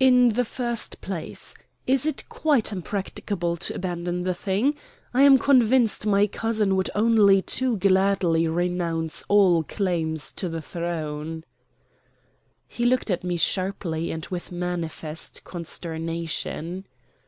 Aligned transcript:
In 0.00 0.30
the 0.30 0.42
first 0.44 1.00
place, 1.00 1.54
is 1.86 2.04
it 2.04 2.28
quite 2.28 2.72
impracticable 2.72 3.56
to 3.58 3.76
abandon 3.76 4.24
the 4.24 4.34
thing? 4.34 4.74
I 5.14 5.22
am 5.22 5.38
convinced 5.38 6.04
my 6.04 6.26
cousin 6.26 6.74
would 6.74 6.90
only 6.96 7.42
too 7.42 7.76
gladly 7.76 8.48
renounce 8.48 9.24
all 9.28 9.62
claim 9.62 10.16
to 10.34 10.48
the 10.48 10.60
throne." 10.62 11.44
He 12.66 12.86
looked 12.86 13.08
at 13.08 13.22
me 13.22 13.36
sharply 13.36 14.10
and 14.10 14.26
with 14.32 14.50
manifest 14.50 15.44
consternation. 15.44 16.84